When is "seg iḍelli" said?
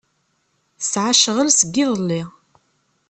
1.53-2.21